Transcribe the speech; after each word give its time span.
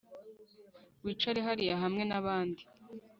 Wicare 1.03 1.39
hariya 1.47 1.75
hamwe 1.83 2.03
nabandi 2.09 2.63